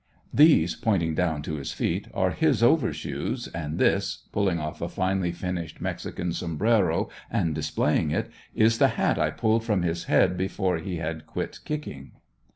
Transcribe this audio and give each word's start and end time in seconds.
'These,' 0.33 0.73
pointing 0.73 1.13
down 1.13 1.43
to 1.43 1.57
his 1.57 1.73
feet, 1.73 2.07
'are 2.11 2.31
his 2.31 2.63
over 2.63 2.91
shoes, 2.91 3.45
and 3.49 3.77
this' 3.77 4.25
pulling 4.31 4.59
off 4.59 4.81
a 4.81 4.89
finely 4.89 5.31
finished 5.31 5.79
mexican 5.79 6.31
sombraro 6.31 7.07
and 7.29 7.53
displaying 7.53 8.09
it, 8.09 8.31
"is 8.55 8.79
the 8.79 8.87
hat 8.97 9.19
I 9.19 9.29
pulled 9.29 9.63
from 9.63 9.83
his 9.83 10.05
head 10.05 10.37
before 10.37 10.77
he 10.79 10.95
had 10.95 11.27
quit 11.27 11.59
kicking." 11.65 12.13